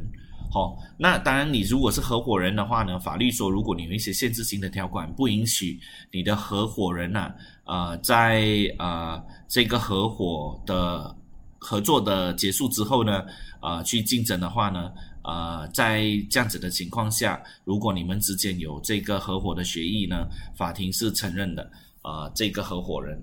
[0.56, 5.78] 好，那当然，你如果是合伙人的话呢，法律说，如果你有一些限制性的条款，不允许
[6.14, 7.34] 你的合伙人呢，
[7.66, 8.46] 呃，在
[8.80, 11.14] 呃这个合伙的
[11.60, 13.26] 合作的结束之后呢，
[13.62, 21.70] 呃，去竞争的话呢，呃，在这样子的情况下，如果你们之间有这个合伙的协议呢，法庭是承认的，
[22.02, 23.22] 呃，这个合伙人，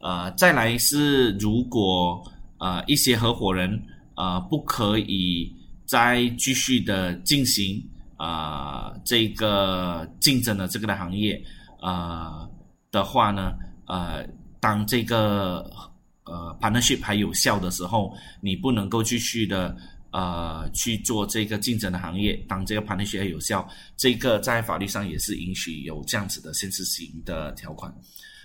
[0.00, 2.24] 呃，再来是如果
[2.56, 3.78] 呃一些合伙人
[4.14, 5.54] 呃不可以。
[5.90, 7.84] 再继续的进行
[8.16, 11.44] 啊，这个竞争的这个的行业
[11.80, 12.48] 啊
[12.92, 13.54] 的话呢，
[13.88, 14.24] 呃，
[14.60, 15.68] 当这个
[16.22, 19.76] 呃 partnership 还有效的时候，你不能够继续的
[20.12, 22.34] 呃去做这个竞争的行业。
[22.46, 27.92] 当这个 partnership 还有效，这个在法律上也是允许有这样子的限制性的条款。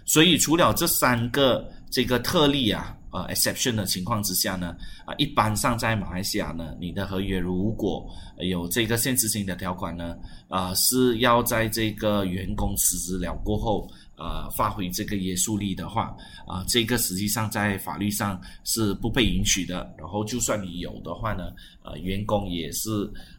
[0.03, 4.75] 所以，除了这三个这个特例啊，呃，exception 的情况之下呢，
[5.05, 8.05] 啊，一般上在马来西亚呢，你的合约如果
[8.39, 10.17] 有这个限制性的条款呢，
[10.49, 16.13] 啊，是要在这个员工辞职了过后，呃，发挥这个约束力的话，
[16.45, 19.89] 啊，这个实际上在法律上是不被允许的。
[19.97, 22.89] 然后，就算你有的话呢，呃，员工也是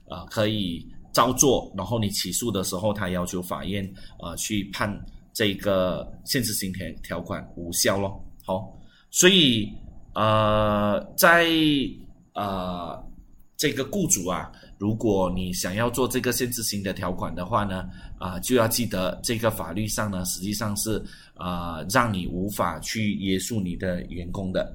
[0.06, 1.70] 呃可以照做。
[1.76, 3.86] 然后你起诉的时候，他要求法院
[4.20, 4.98] 呃去判。
[5.38, 8.24] 这个限制性条条款无效咯。
[8.42, 8.72] 好，
[9.16, 9.72] 所以
[10.12, 11.46] 呃，在
[12.34, 13.02] 呃
[13.56, 21.02] 这个雇主啊，如果你想要做这个限制性的条款的话呢，啊，就要记得这个法律上呢，实际上是
[21.32, 24.70] 啊，让你无法去约束你的员工的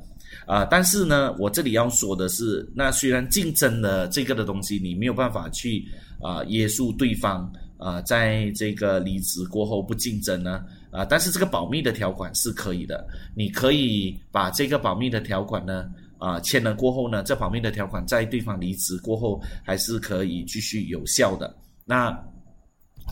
[0.48, 0.66] 啊。
[0.66, 5.86] 但是呢，我这里要说的是，那虽然竞争的这个的东西，你没有办法去
[6.20, 7.48] 啊约束对方。
[7.78, 21.56] 啊，在这个离职过后不竞争呢，啊，但是这个保密的条款是可以的，你可以把这个保密的条款呢，啊，签了过后呢，这保密的条款在对方离职过后还是可以继续有效的。
[21.86, 22.14] 那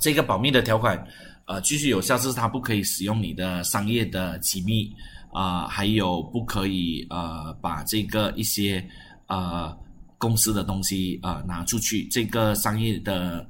[0.01, 1.01] 这个保密的条款，
[1.45, 4.93] 呃，继续有效是它不可以使用你的商业的机密
[5.31, 8.85] 啊，还有不可以呃把这个一些
[9.27, 9.73] 呃
[10.17, 13.47] 公司的东西啊拿出去，这个商业的。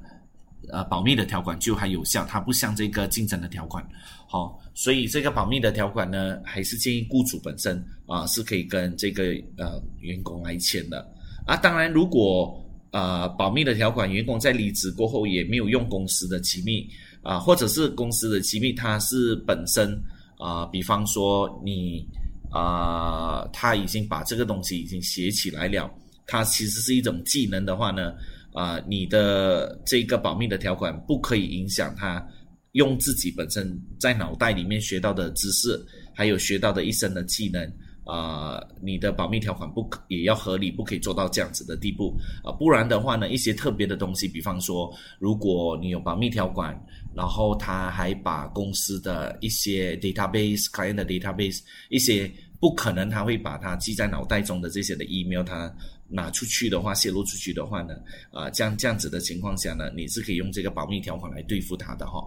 [0.68, 3.84] 呃，保密的条款就还有效，它不像这个竞争的条款，
[4.28, 9.24] 好，所以这个保密的条款呢，还是建议雇主本身啊是可以跟这个
[9.56, 11.04] 呃员工来签的
[11.46, 11.56] 啊。
[11.56, 16.88] 当然，如果呃保密的条款，员工在离职过后也没有用公司的机密
[17.22, 20.00] 啊，或者是公司的机密它是本身
[20.38, 22.06] 啊，比方说你
[22.52, 25.90] 啊他已经把这个东西已经写起来了，
[26.26, 28.12] 它其实是一种技能的话呢。
[28.52, 32.24] 啊，你的这个保密的条款不可以影响他
[32.72, 35.80] 用自己本身在脑袋里面学到的知识，
[36.14, 37.64] 还有学到的一身的技能
[38.04, 38.60] 啊。
[38.82, 42.52] 你的保密条款不可也要合理，不可以做到这样子的地步啊。
[42.52, 46.80] 不然的话呢，一些特别的东西，比方说，如果你有保密条款，
[47.14, 52.30] 然后他还把公司的一些 database、client database 一些
[52.60, 55.72] 不可能他会把他记在脑袋中的这些的 email 他
[56.10, 57.94] 拿出去的话，泄露出去的话呢，
[58.32, 62.20] 啊，这样这样子的情况下呢，你是可以用这个保密条款来对付他的哈。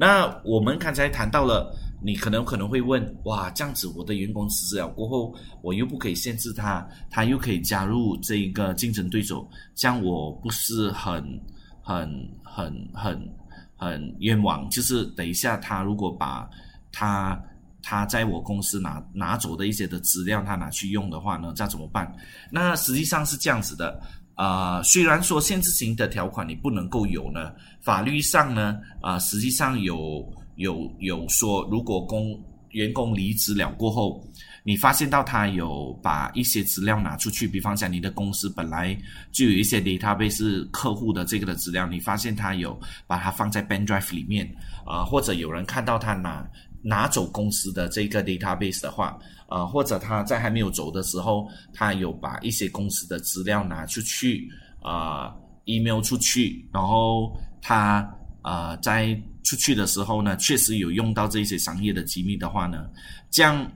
[0.00, 11.22] 那我们刚才谈到了，你可能可能会问，哇，这样子我的员工辞职了过后，我又不可以限制他，他又可以加入这一个竞争对手，这样我不是很
[11.82, 12.08] 很
[12.44, 13.20] 很很
[13.76, 14.68] 很冤枉？
[14.70, 16.48] 就是等一下他如果把
[16.92, 17.40] 他
[17.82, 22.12] 他在我公司拿拿走的一些的资料，他拿去用的话呢，这怎么办？
[22.50, 24.00] 那实际上是这样子的。
[24.34, 27.50] 啊，虽然说限制性的条款你不能够有呢，
[27.80, 30.24] 法律上呢，啊，实际上有
[30.54, 34.24] 有有说，如果工员工离职了过后，
[34.68, 38.94] 你发现到他有把一些资料拿出去，比方讲你的公司本来
[39.32, 44.46] 就有一些 database 客户的这个的资料，你发现他有把它放在 Ben Drive 里面，
[44.84, 46.46] 啊，或者有人看到他拿
[46.82, 49.18] 拿走公司的这个 database 的话。
[49.48, 54.46] 啊，或者他在还没有走的时候，他有把一些公司的资料拿出去
[54.82, 58.06] 啊，email 出去，然后他
[58.42, 62.86] 啊在出去的时候呢，确实有用到这些商业的机密的话呢，
[63.30, 63.66] 这样。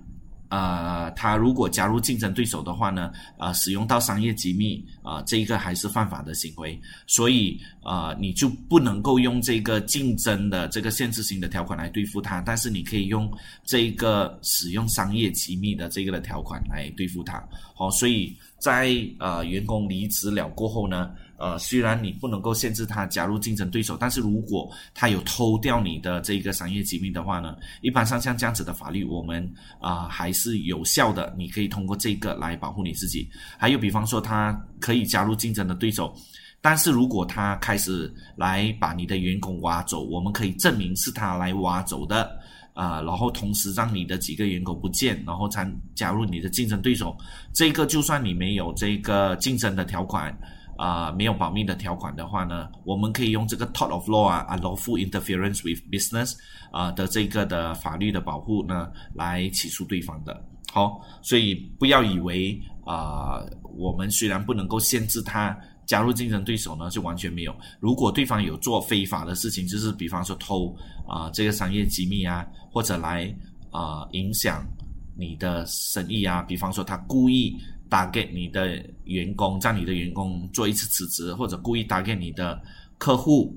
[0.53, 13.33] 呃，他如果加入竞争对手的话呢，呃，使用到商业机密啊，这一个还是犯法的行为，所以啊，你就不能够用这个竞争的这个限制性的条款来对付他，但是你可以用
[13.65, 17.43] 这个使用商业机密的这个的条款来对付他。
[17.75, 21.13] 好，所以在呃员工离职了过后呢。
[21.43, 31.35] 呃，虽然你不能够限制他加入竞争对手，但是如果他有偷掉你的这个商业机密的话呢，一般上像这样子的法律，我们啊还是有效的。
[31.37, 33.29] 你可以通过这个来保护你自己。
[33.59, 36.15] 还有，比方说他可以加入竞争的对手，
[36.61, 42.39] 但是如果他开始来把你的员工挖走，我们可以证明是他来挖走的
[42.73, 47.17] 啊，然后同时让你的几个员工不见，然后才加入你的竞争对手。
[47.53, 50.33] 这个就算你没有这个竞争的条款。
[50.77, 56.35] 啊，没有保密的条款的话呢，我们可以用这个 tort of law 啊，lawful interference with business
[56.71, 60.45] 啊的这个的法律的保护呢，来起诉对方的。
[60.73, 63.45] 好，所以不要以为啊，
[63.77, 65.57] 我们虽然不能够限制他
[65.87, 67.55] 加入竞争对手呢，就完全没有。
[67.79, 70.75] 如果对方有做非法的事情，就是比方说偷
[71.07, 73.33] 啊这个商业机密啊，或者来
[73.71, 74.67] 啊影响
[75.15, 77.57] 你的生意啊，比方说他故意。
[77.93, 82.59] 打给你的员工，让你的员工做一次辞职，或者故意打给你的
[82.97, 83.55] 客户，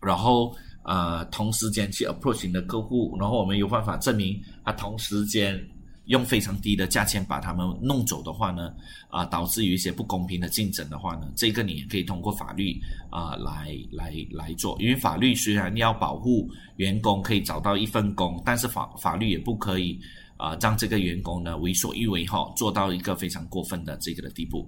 [0.00, 5.64] 然后呃同时间去 approach 你的客户，然后我们有办法证明他同时间
[6.06, 8.74] 用非常低的价钱把他们弄走的话呢，
[9.10, 12.76] 啊导致有一些不公平的竞争的话呢，这个你也可以通过法律
[13.10, 20.00] 啊来来来做，因为法律虽然要保护员工可以找到一份工，但是法法律也不可以。
[20.36, 24.66] 啊，让这个员工呢为所欲为哈，做到一个非常过分的这个的地步。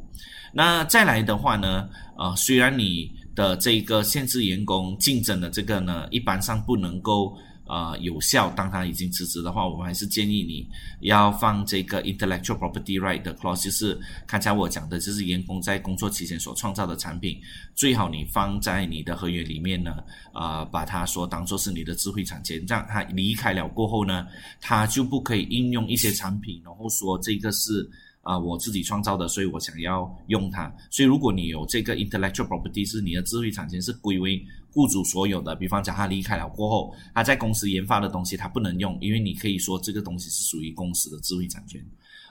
[0.52, 7.36] 那再来的话呢，啊，虽然你的这个限制员工竞争的这个呢，一般上不能够。
[7.68, 8.50] 啊，有效。
[8.56, 10.66] 当他已经辞职的话，我们还是建议你
[11.06, 13.96] 要放这个 intellectual property right 的 clause，就是
[14.26, 17.38] 刚才我讲的，就是员工在工作期间所创造的产品，
[17.74, 20.02] 最好你放在你的合约里面呢，
[20.32, 24.26] 啊，把它说当做是你的智慧产权，这样他离开了过后呢，
[24.60, 27.88] 他就不可以应用一些产品，然后说这个是。
[28.28, 30.70] 啊，我自己创造的，所以我想要用它。
[30.90, 35.56] 所以如果你有这个 intellectual property，是你的智慧产权是归为雇主所有的。
[35.56, 41.82] 比方讲，他离开了过后，他在公司研发的东西他不能用，因为你可以说这个东西是属于公司的智慧产权。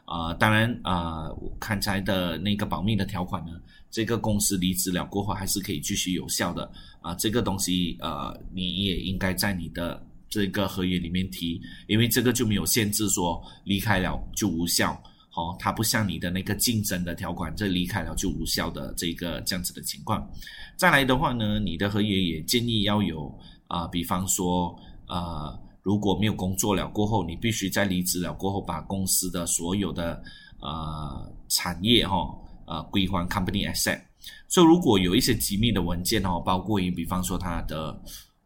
[0.06, 3.54] 啊，当然啊，刚才的那个保密的条款呢，
[3.90, 6.72] 这个公司离职了过后还是可以继续有效的。
[7.02, 15.02] 啊，这个东西呃，你也应该在你的这个合约里面提，因为这个就没有限制说离开了就无效。
[15.38, 20.28] 哦，它不像你的那个竞争的条款，这离开了就无效的这个这样子的情况。
[20.76, 23.32] 再来的话呢，你的合约也建议要有
[23.68, 24.76] 啊，比方说
[25.08, 30.20] 呃，如果没有工作了过后，你必须在离职了过后，把公司的所有的
[30.60, 32.36] 呃产业哈
[32.66, 34.02] 呃归还 company asset。
[34.48, 37.96] 所以如果有一些机密的文件哦，包括于比方说它的。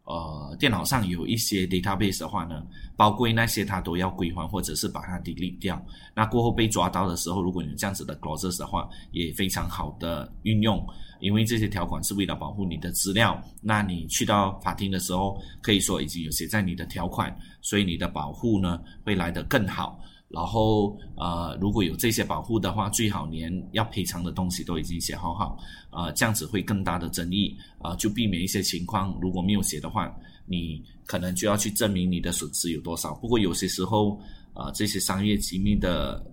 [0.04, 2.62] 呃，电脑上有一些 database 的话呢，
[2.98, 5.82] 包括那些它都要归还，或者是把它 delete 掉。
[6.14, 10.86] 那过后被抓到的时候，如果你这样子的 clauses 的话，也非常好的运用，
[11.22, 13.42] 因为这些条款是为了保护你的资料。
[13.62, 20.00] 那你去到法庭的时候，可以说已经有写在你的条款，所以你的保护呢会来得更好。
[20.28, 25.58] 然后，呃，如果有这些保护的话，最好连要赔偿的东西都已经写好好，
[25.90, 29.14] 啊，这样子会更大的争议，啊，就避免一些情况。
[29.22, 30.10] 如果没有写的话，
[30.46, 33.14] 你可能就要去证明你的损失有多少。
[33.16, 34.18] 不过有些时候，
[34.54, 36.26] 啊这些商业机密的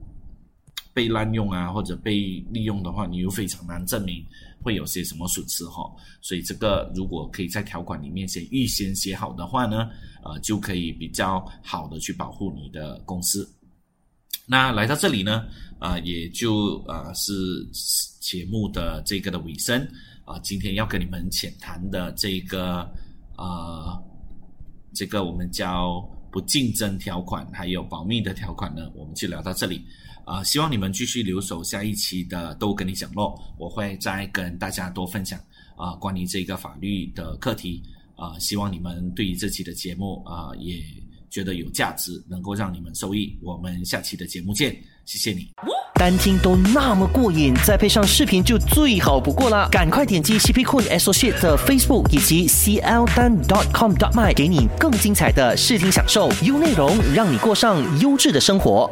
[0.99, 4.21] 被滥用啊或者被利用的话，你又非常难证明
[4.61, 5.89] 会有些什么损失哈。
[6.21, 9.89] 所以这个如果可以在条款里面先预先写好的话呢，
[10.25, 13.49] 呃，就可以比较好的去保护你的公司。
[14.45, 15.47] 那来到这里呢，
[15.79, 17.33] 啊，也就啊是
[18.19, 19.81] 节目的这个的尾声
[20.25, 20.37] 啊。
[20.41, 22.81] 今天要跟你们浅谈的这个
[23.37, 24.03] 啊，
[24.93, 26.01] 这个我们叫
[26.33, 29.85] 不竞争条款，还有保密的条款呢，我们就聊到这里
[30.29, 30.45] 啊。
[30.45, 35.39] 希望你们继续留守下一期的都跟你讲咯，我会再跟大家多分享
[35.77, 37.83] 啊关于这个法律的课题
[38.17, 38.39] 啊。
[38.39, 40.77] 希望你们对于这期的节目啊也。
[41.31, 43.39] 觉得有价值，能够让你们受益。
[43.43, 44.75] 我们下期的节目见，
[45.05, 45.51] 谢谢你。
[45.93, 49.69] 单听都那么过瘾，再配上视频就最好不过了。
[49.71, 58.91] 赶快点击 CP Cool Associate 的 Facebook 以及 CL 单 dot com dot my，给你更精彩的视听享受，优内容，让你过上优质的生活。